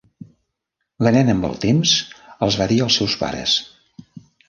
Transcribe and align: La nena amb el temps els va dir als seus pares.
La 1.07 1.11
nena 1.17 1.35
amb 1.37 1.47
el 1.51 1.53
temps 1.67 1.93
els 2.49 2.61
va 2.63 2.71
dir 2.75 2.83
als 2.89 3.01
seus 3.01 3.19
pares. 3.25 3.59